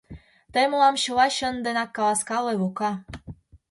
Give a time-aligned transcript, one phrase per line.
[0.53, 2.91] Тый мылам чыла чын денак каласкале, Лука.